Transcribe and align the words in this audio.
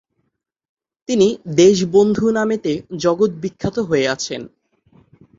তিনি 1.09 1.27
"দেশবন্ধু" 1.55 2.25
নামেতে 2.31 2.71
জগৎ 2.99 3.31
বিখ্যাত 3.43 3.77
হয়ে 3.79 4.05
আছেন। 4.07 4.41